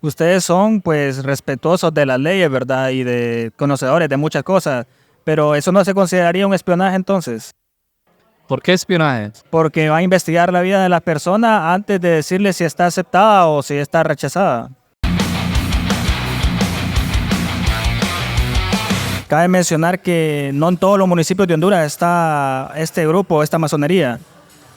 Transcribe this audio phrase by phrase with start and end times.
[0.00, 2.90] Ustedes son pues respetuosos de las leyes, ¿verdad?
[2.90, 4.86] Y de conocedores de muchas cosas,
[5.24, 7.50] pero eso no se consideraría un espionaje entonces.
[8.46, 9.32] ¿Por qué espionaje?
[9.50, 13.48] Porque va a investigar la vida de la persona antes de decirle si está aceptada
[13.48, 14.70] o si está rechazada.
[19.26, 24.20] Cabe mencionar que no en todos los municipios de Honduras está este grupo, esta masonería.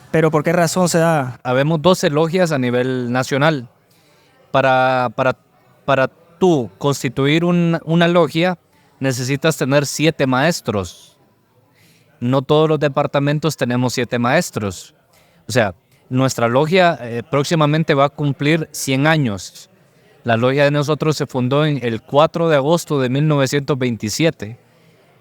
[0.09, 1.39] Pero ¿por qué razón se da?
[1.43, 3.69] Habemos 12 logias a nivel nacional.
[4.51, 5.37] Para, para,
[5.85, 6.07] para
[6.39, 8.57] tú constituir una logia
[8.99, 11.17] necesitas tener siete maestros.
[12.19, 14.93] No todos los departamentos tenemos siete maestros.
[15.47, 15.73] O sea,
[16.07, 19.69] nuestra logia eh, próximamente va a cumplir 100 años.
[20.23, 24.59] La logia de nosotros se fundó en el 4 de agosto de 1927.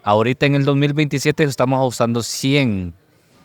[0.02, 2.92] Ahorita en el 2027 estamos usando 100,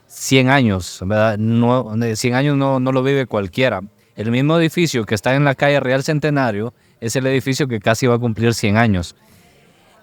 [0.08, 1.38] 100 años, ¿verdad?
[1.38, 3.82] No, 100 años no, no lo vive cualquiera.
[4.16, 8.08] El mismo edificio que está en la calle Real Centenario es el edificio que casi
[8.08, 9.16] va a cumplir 100 años.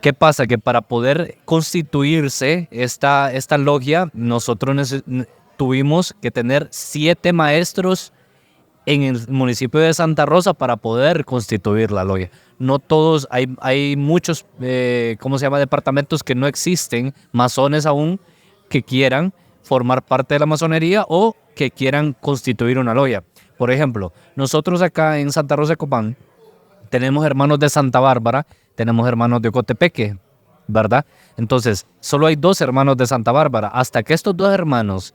[0.03, 0.47] ¿Qué pasa?
[0.47, 5.03] Que para poder constituirse esta, esta logia, nosotros
[5.57, 8.13] tuvimos que tener siete maestros
[8.85, 12.31] en el municipio de Santa Rosa para poder constituir la logia.
[12.59, 18.21] No todos, hay, hay muchos, eh, ¿cómo se llama?, departamentos que no existen, masones aún,
[18.69, 23.23] que quieran formar parte de la masonería o que quieran constituir una logia.
[23.63, 26.17] Por ejemplo, nosotros acá en Santa Rosa de Copán
[26.91, 30.19] tenemos hermanos de Santa Bárbara, tenemos hermanos de Ocotepeque,
[30.67, 31.07] ¿verdad?
[31.37, 33.69] Entonces, solo hay dos hermanos de Santa Bárbara.
[33.69, 35.15] Hasta que estos dos hermanos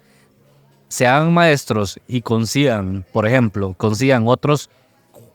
[0.87, 4.69] sean maestros y consigan, por ejemplo, consigan otros,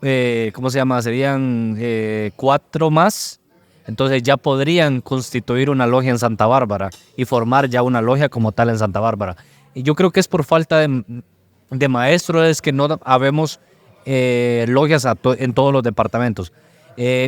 [0.01, 1.03] eh, ¿cómo se llama?
[1.03, 3.41] Serían eh, cuatro más.
[3.87, 8.53] Entonces ya podrían constituir una logia en Santa Bárbara y formar ya una logia como
[8.53, 9.37] tal en Santa Bárbara.
[9.75, 11.23] Y yo creo que es por falta de,
[11.73, 13.61] de maestros es que no habemos
[14.05, 15.07] eh, logias
[15.39, 16.53] en todos los departamentos.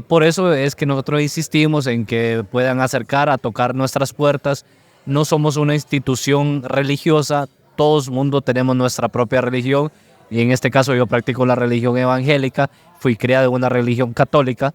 [0.06, 4.64] por eso es que nosotros insistimos en que puedan acercar a tocar nuestras puertas.
[5.06, 9.90] No somos una institución religiosa, todos mundo tenemos nuestra propia religión
[10.30, 14.74] y en este caso yo practico la religión evangélica, fui criado en una religión católica,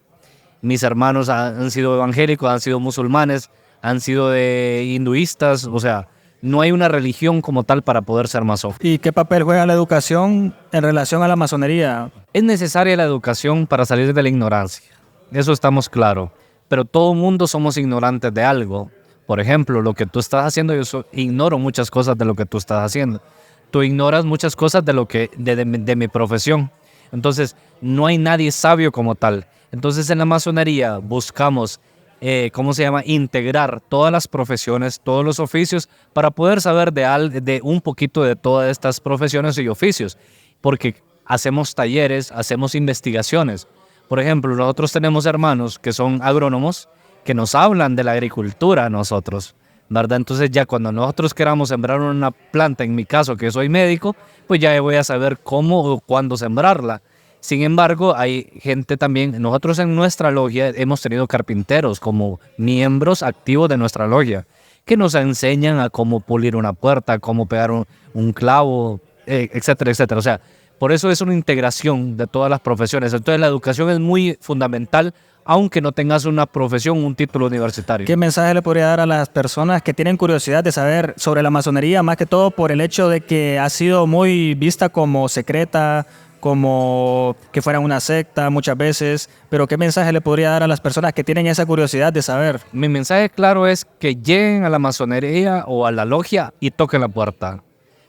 [0.62, 3.50] mis hermanos han sido evangélicos, han sido musulmanes,
[3.81, 6.07] han sido de hinduistas, o sea,
[6.41, 8.73] no hay una religión como tal para poder ser masón.
[8.79, 12.11] ¿Y qué papel juega la educación en relación a la masonería?
[12.33, 14.89] Es necesaria la educación para salir de la ignorancia,
[15.31, 16.31] eso estamos claros,
[16.67, 18.89] pero todo mundo somos ignorantes de algo.
[19.25, 22.57] Por ejemplo, lo que tú estás haciendo, yo ignoro muchas cosas de lo que tú
[22.57, 23.21] estás haciendo.
[23.69, 26.71] Tú ignoras muchas cosas de lo que de, mi profesión.
[27.11, 29.45] Entonces, no hay nadie sabio como tal.
[29.71, 31.79] Entonces, en la masonería buscamos,
[32.22, 33.03] eh, ¿cómo se llama?
[33.06, 38.35] Integrar todas las profesiones, todos los oficios, para poder saber de, de un poquito de
[38.35, 40.18] todas estas profesiones y oficios.
[40.62, 43.68] Porque hacemos talleres, hacemos investigaciones.
[44.07, 46.90] Por ejemplo, nosotros tenemos hermanos que son agrónomos
[47.24, 49.56] que nos hablan de la agricultura a nosotros,
[49.90, 50.18] ¿verdad?
[50.18, 54.16] Entonces ya cuando nosotros queramos sembrar una planta, en mi caso que soy médico,
[54.47, 57.01] pues ya voy a saber cómo o cuándo sembrarla.
[57.39, 63.69] Sin embargo, hay gente también, nosotros en nuestra logia hemos tenido carpinteros como miembros activos
[63.69, 64.45] de nuestra logia,
[64.85, 70.19] que nos enseñan a cómo pulir una puerta, cómo pegar un, clavo, eh, etcétera, etcétera.
[70.19, 70.41] O sea,
[70.79, 73.13] por eso es una integración de todas las profesiones.
[73.13, 75.13] Entonces la educación es muy fundamental
[75.51, 78.06] aunque no tengas una profesión, un título universitario.
[78.06, 81.50] ¿Qué mensaje le podría dar a las personas que tienen curiosidad de saber sobre la
[81.50, 86.06] masonería, más que todo por el hecho de que ha sido muy vista como secreta,
[86.39, 90.81] como que fuera una secta muchas veces, pero ¿qué mensaje le podría dar a las
[90.81, 92.61] personas que tienen esa curiosidad de saber?
[92.72, 97.01] Mi mensaje claro es que lleguen a la masonería o a la logia y toquen
[97.01, 97.63] la puerta.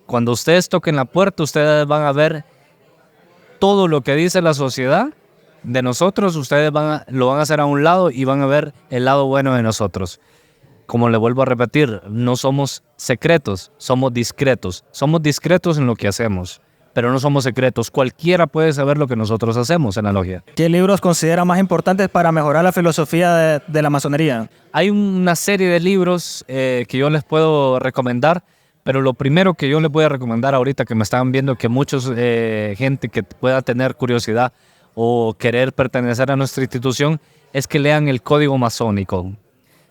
[0.07, 2.45] Cuando ustedes toquen la puerta, ustedes van a ver
[3.59, 5.09] todo lo que dice la sociedad
[5.63, 8.73] de nosotros, ustedes van lo van a hacer a un lado y van a ver
[8.89, 10.21] el lado bueno de nosotros.
[10.87, 14.85] Como le vuelvo a repetir, no somos secretos, somos discretos.
[14.91, 16.61] Somos discretos en lo que hacemos,
[16.93, 17.91] pero no somos secretos.
[17.91, 20.43] Cualquiera puede saber lo que nosotros hacemos en la logia.
[20.55, 24.51] ¿Qué libros considera más importantes para mejorar la filosofía de, la masonería?
[24.73, 28.43] Hay una serie de libros eh, que yo les puedo recomendar.
[28.83, 31.69] Pero lo primero que yo les voy a recomendar ahorita que me están viendo, que
[31.69, 34.55] muchos eh, gente que pueda tener curiosidad
[34.95, 37.21] o querer pertenecer a nuestra institución
[37.53, 39.33] es que lean el código masónico.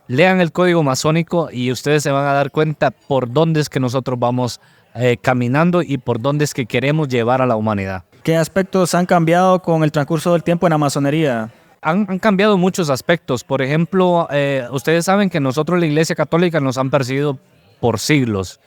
[0.08, 3.80] Lean el código masónico y ustedes se van a dar cuenta por dónde es que
[3.80, 4.60] nosotros vamos
[4.96, 8.04] eh, caminando y por dónde es que queremos llevar a la humanidad.
[8.24, 11.52] ¿Qué aspectos han cambiado con el transcurso del tiempo en la masonería?
[11.82, 13.44] Han, cambiado muchos aspectos.
[13.44, 17.40] Por ejemplo, eh, ustedes saben que nosotros la Iglesia Católica nos han perseguido
[17.80, 18.60] por siglos.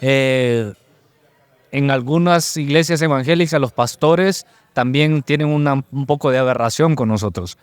[0.00, 0.72] Eh,
[1.70, 7.56] en algunas iglesias evangélicas los pastores también tienen una- un poco de aberración con nosotros.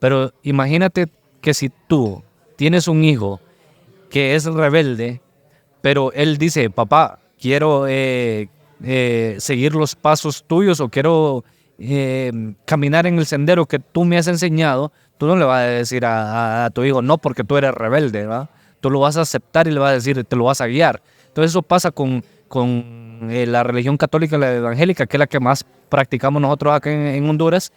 [0.00, 1.08] Pero imagínate
[1.40, 2.22] que si tú
[2.56, 3.40] tienes un hijo
[4.10, 5.20] que es rebelde,
[5.80, 8.48] pero él dice, papá, quiero eh,
[8.82, 11.44] eh, seguir los pasos tuyos o quiero
[11.78, 12.32] eh,
[12.64, 16.04] caminar en el sendero que tú me has enseñado, tú no le vas a decir
[16.04, 18.50] a, tu hijo, no, porque tú eres rebelde, ¿va?
[18.80, 21.02] Tú lo vas a aceptar y le vas a decir, te lo vas a guiar.
[21.28, 25.64] Entonces eso pasa con, con la religión católica la evangélica, que es la que más
[25.88, 27.72] practicamos nosotros acá en, Honduras,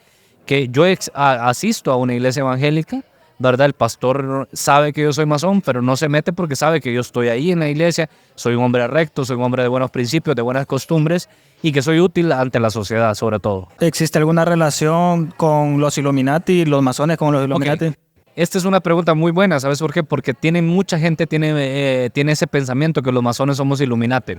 [0.46, 3.04] que yo asisto a una iglesia evangélica,
[3.42, 3.66] ¿verdad?
[3.66, 7.02] El pastor sabe que yo soy masón, pero no se mete porque sabe que yo
[7.02, 10.36] estoy ahí en la iglesia, soy un hombre recto, soy un hombre de buenos principios,
[10.36, 11.30] de buenas costumbres
[11.62, 13.68] y que soy útil ante la sociedad sobre todo.
[13.80, 17.94] ¿Existe alguna relación con los Illuminati, los masones con los Illuminati?
[18.36, 20.04] Esta es una pregunta muy buena, ¿sabes por qué?
[20.04, 24.36] Porque tiene mucha gente tiene, eh, tiene ese pensamiento que los masones somos Illuminati.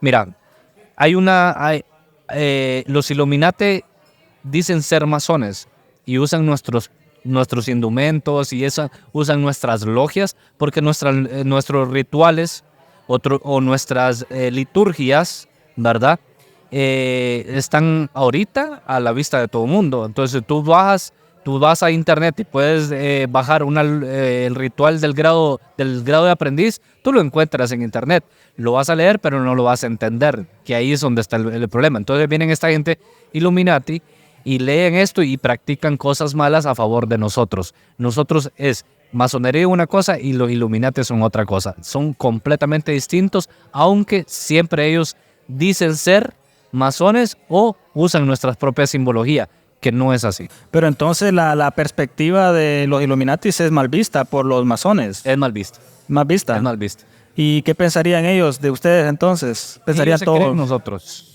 [0.00, 0.28] Mira,
[0.96, 1.54] hay una...
[1.56, 1.84] hay,
[2.32, 3.82] eh, los Illuminati
[4.42, 5.68] dicen ser masones
[6.06, 6.90] y usan nuestros,
[7.24, 12.64] nuestros indumentos y esa, usan nuestras logias porque eh, nuestros rituales
[13.06, 16.20] o nuestras eh, liturgias, ¿verdad?
[16.70, 20.06] Eh, están ahorita a la vista de todo el mundo.
[20.06, 21.12] Entonces tú bajas,
[21.44, 22.90] tú vas a internet y puedes
[23.30, 28.24] bajar una, el ritual del grado, del grado de aprendiz, tú lo encuentras en internet.
[28.56, 31.36] Lo vas a leer, pero no lo vas a entender, que ahí es donde está
[31.36, 31.98] el, el problema.
[31.98, 32.98] Entonces vienen esta gente
[33.32, 34.00] Illuminati
[34.44, 37.74] y leen esto y practican cosas malas a favor de nosotros.
[37.98, 41.74] Nosotros es masonería una cosa y los Illuminati son otra cosa.
[41.80, 45.16] Son completamente distintos, aunque siempre ellos
[45.48, 46.34] dicen ser
[46.72, 49.48] masones o usan nuestra propia simbología,
[49.80, 50.48] que no es así.
[50.70, 55.24] Pero entonces la, la perspectiva de los Illuminati es mal vista por los masones.
[55.24, 55.78] Es mal visto.
[56.08, 56.56] Más vista.
[56.56, 57.04] Es mal visto.
[57.36, 59.80] ¿Y qué pensarían ellos de ustedes entonces?
[59.84, 60.54] ¿Pensarían Ellos se creen en todo?
[60.54, 61.33] nosotros.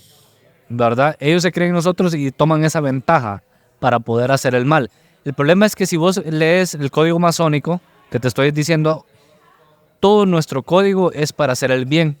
[0.70, 1.16] ¿Verdad?
[1.18, 3.42] Ellos se creen en nosotros y toman esa ventaja
[3.80, 4.90] para poder hacer el mal.
[5.24, 7.80] El problema es que si vos lees el código masónico,
[8.10, 9.04] que te estoy diciendo,
[9.98, 12.16] todo nuestro código es para hacer el bien.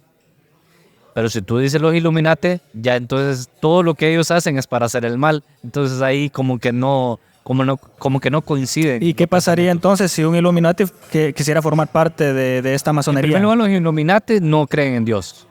[1.14, 4.86] Pero si tú dices los Illuminati, ya entonces todo lo que ellos hacen es para
[4.86, 5.44] hacer el mal.
[5.62, 9.02] Entonces ahí como que no, como no, como que no coinciden.
[9.02, 12.96] ¿Y qué pasaría entonces si un Illuminati que quisiera formar parte de, de esta En
[12.96, 13.28] masonería?
[13.28, 15.46] primer lugar, los Illuminati no creen en Dios.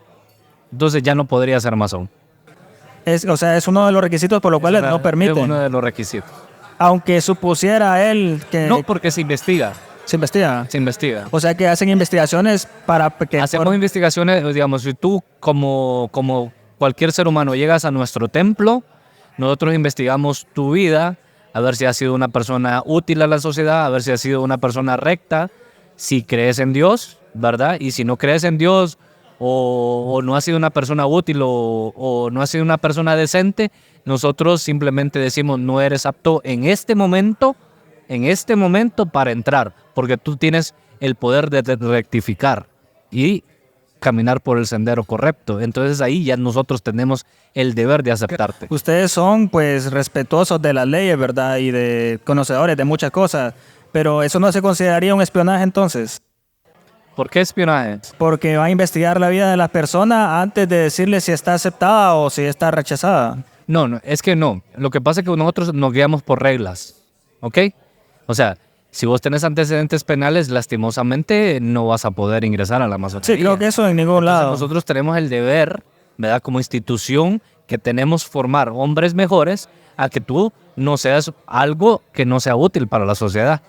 [0.72, 2.10] Entonces ya no podría ser masón.
[3.14, 5.38] Es, o sea, es uno de los requisitos por los cuales no Es permiten.
[5.38, 6.30] uno de los requisitos.
[6.78, 9.74] Aunque supusiera él que No, porque se investiga.
[10.06, 10.66] se investiga.
[10.70, 11.28] Se investiga.
[11.32, 13.40] O sea, que hacen investigaciones para que...
[13.42, 18.84] Hacemos por- investigaciones, digamos, si tú como, como cualquier ser humano llegas a nuestro templo,
[19.38, 21.18] nosotros investigamos tu vida,
[21.54, 24.22] a ver si has sido una persona útil a la sociedad, a ver si has
[24.22, 25.50] sido una persona recta,
[25.96, 27.78] si crees en Dios, ¿verdad?
[27.80, 28.98] Y si no crees en Dios
[29.40, 33.72] o, no has sido una persona útil o, o no has sido una persona decente,
[34.06, 37.56] nosotros simplemente decimos no eres apto en este momento,
[38.08, 42.68] en este momento para entrar, porque tú tienes el poder de de rectificar
[43.12, 43.44] y
[44.00, 45.62] caminar por el sendero correcto.
[45.62, 48.68] Entonces ahí ya nosotros tenemos el deber de aceptarte.
[48.70, 51.58] Ustedes son pues respetuosos de las leyes, ¿verdad?
[51.58, 53.54] Y de conocedores de muchas cosas.
[53.92, 56.22] Pero eso no se consideraría un espionaje entonces.
[57.20, 58.00] ¿Por qué espionaje?
[58.18, 62.16] Porque va a investigar la vida de las personas antes de decirle si está aceptada
[62.16, 63.44] o si está rechazada.
[63.68, 64.62] No, no, es que no.
[64.78, 66.96] Lo que pasa es que nosotros nos guiamos por reglas,
[67.42, 67.58] ¿ok?
[68.26, 68.58] O sea,
[68.90, 73.36] si vos tenés antecedentes penales, lastimosamente no vas a poder ingresar a la masonería.
[73.36, 74.52] Sí, creo que eso en ningún Entonces, lado.
[74.52, 75.84] nosotros tenemos el deber,
[76.16, 76.42] ¿verdad?
[76.42, 82.40] Como institución, que tenemos formar hombres mejores a que tú no seas algo que no
[82.40, 83.62] sea útil para la sociedad.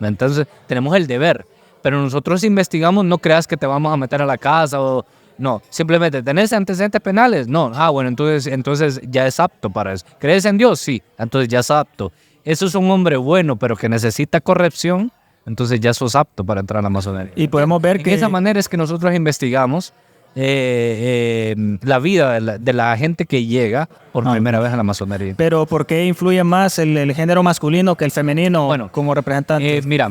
[0.00, 1.46] Entonces, tenemos el deber.
[1.82, 5.04] Pero nosotros investigamos, no creas que te vamos a meter a la casa o...
[5.38, 7.46] No, simplemente, ¿tenés antecedentes penales?
[7.46, 7.70] No.
[7.74, 10.06] Ah, bueno, entonces, entonces ya es apto para eso.
[10.18, 10.80] ¿Crees en Dios?
[10.80, 11.02] Sí.
[11.18, 12.10] Entonces ya es apto.
[12.42, 15.12] Eso es un hombre bueno, pero que necesita corrección,
[15.44, 17.32] entonces ya sos apto para entrar a la masonería.
[17.36, 18.14] Y podemos ver De que...
[18.14, 19.92] esa manera es que nosotros investigamos
[20.34, 24.32] eh, eh, la vida de la, de la gente que llega por Ah.
[24.32, 25.34] primera vez a la masonería.
[25.36, 29.78] Pero ¿por qué influye más el, el género masculino que el femenino Bueno, como representante?
[29.78, 30.10] Eh, mira,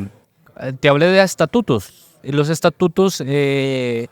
[0.80, 1.92] te hablé de estatutos.
[2.22, 4.08] Los estatutos eh,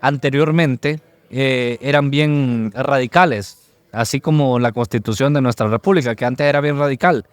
[0.00, 6.60] anteriormente eh, eran bien radicales, así como la constitución de nuestra república, que antes era
[6.60, 7.26] bien radical.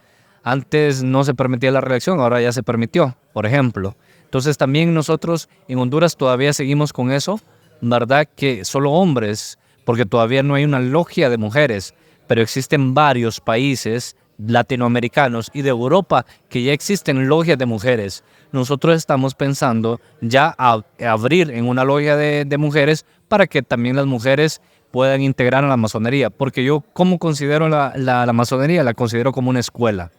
[0.44, 3.96] Antes no se permitía la reelección, ahora ya se permitió, por ejemplo.
[4.24, 7.39] Entonces también nosotros en Honduras todavía seguimos con eso,
[7.82, 8.27] ¿verdad?
[8.36, 11.94] Que solo hombres, porque todavía no hay una logia de mujeres,
[12.27, 18.24] pero existen varios países latinoamericanos y de Europa que ya existen logias de mujeres.
[18.51, 24.06] Nosotros estamos pensando ya a, abrir en una logia de, mujeres para que también las
[24.06, 26.29] mujeres puedan integrar a la masonería.
[26.29, 28.84] Porque yo, ¿cómo considero la, la, la masonería?
[28.84, 30.12] La considero como una escuela.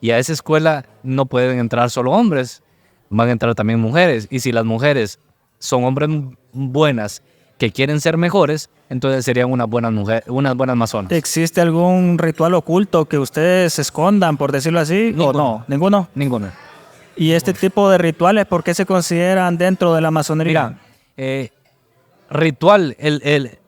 [0.00, 2.62] Y a esa escuela no pueden entrar solo hombres,
[3.08, 4.28] van a entrar también mujeres.
[4.30, 5.18] Y si las mujeres
[5.58, 6.08] son hombres
[6.52, 7.22] buenas
[7.60, 11.12] que quieren ser mejores, entonces serían unas buenas mujeres, unas buenas masonas.
[11.12, 15.14] ¿Existe algún ritual oculto que ustedes escondan, por decirlo así?
[15.18, 15.62] ¿O no?
[15.68, 16.08] ¿Ninguno?
[16.14, 16.48] Ninguno.
[17.16, 20.68] ¿Y este tipo de rituales por qué se consideran dentro de la masonería?
[20.68, 20.80] Mira,
[21.18, 21.50] eh,
[22.30, 23.58] ritual, el, el,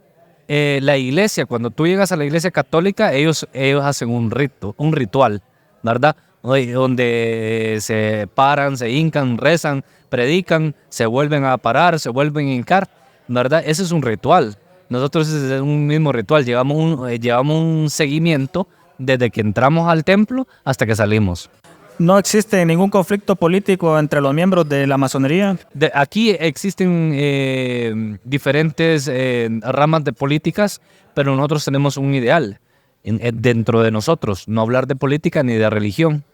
[0.48, 4.74] eh, la iglesia, cuando tú llegas a la iglesia católica, ellos, ellos hacen un rito,
[4.78, 5.42] un ritual,
[5.82, 6.16] ¿verdad?
[6.42, 13.01] Donde se paran, se hincan, rezan, predican, se vuelven a parar, se vuelven a hincar,
[13.28, 13.62] ¿verdad?
[13.64, 14.56] Ese es un ritual.
[14.88, 20.04] Nosotros es un mismo ritual, llevamos un, eh, llevamos un seguimiento desde que entramos al
[20.04, 21.50] templo hasta que salimos.
[21.98, 25.56] ¿No existe ningún conflicto político entre los miembros de la masonería?
[25.72, 30.80] De, aquí existen eh, diferentes eh, ramas de políticas,
[31.14, 32.60] pero nosotros tenemos un ideal
[33.04, 36.24] en, en, dentro de nosotros, no hablar de política ni de religión,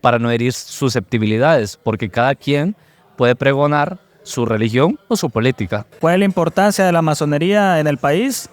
[0.00, 2.76] para no herir susceptibilidades, porque cada quien
[3.16, 5.86] puede pregonar su religión o su política.
[6.00, 8.48] ¿Cuál es la importancia de la masonería en el país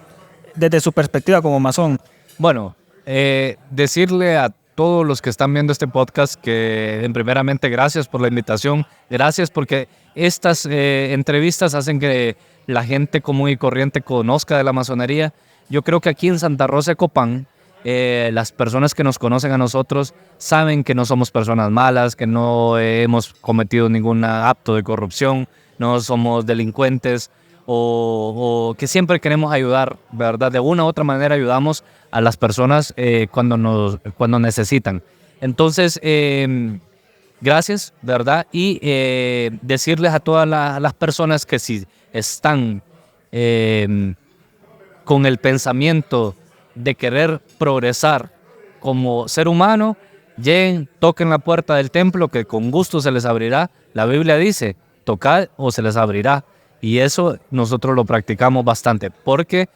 [0.54, 1.98] desde su perspectiva como masón?
[2.38, 8.08] Bueno, eh, decirle a todos los que están viendo este podcast que en primeramente gracias
[8.08, 12.36] por la invitación, gracias porque estas eh, entrevistas hacen que
[12.66, 15.34] la gente común y corriente conozca de la masonería.
[15.68, 17.46] Yo creo que aquí en Santa Rosa de Copán,
[17.84, 22.26] eh, las personas que nos conocen a nosotros saben que no somos personas malas, que
[22.26, 25.48] no hemos cometido ningún acto de corrupción,
[25.80, 27.30] no somos delincuentes
[27.64, 30.52] o, que siempre queremos ayudar, ¿verdad?
[30.52, 35.02] De una u otra manera ayudamos a las personas eh, cuando, nos, cuando necesitan.
[35.40, 36.78] Entonces, eh,
[37.40, 38.46] gracias, ¿verdad?
[38.52, 42.82] Y eh, decirles a todas la, las personas que si están
[43.32, 44.14] em,
[45.04, 46.34] con el pensamiento
[46.74, 48.30] de querer progresar
[48.80, 49.96] como ser humano,
[50.36, 53.70] lleguen, toquen la puerta del templo que con gusto se les abrirá.
[53.94, 54.76] La Biblia dice,
[55.10, 56.44] tocad o se les abrirá.
[56.80, 59.68] Y eso nosotros lo practicamos bastante, porque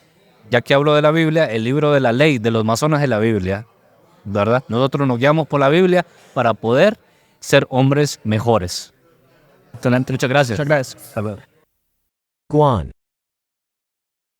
[0.48, 3.08] ya que hablo de la Biblia, el libro de la ley de los masones es
[3.08, 3.66] la Biblia,
[4.24, 4.62] ¿verdad?
[4.68, 6.98] Nosotros nos guiamos por la Biblia para poder
[7.40, 8.94] ser hombres mejores.
[9.74, 10.58] Excelente, muchas gracias.
[10.58, 11.12] Muchas gracias.
[12.48, 13.03] Guan.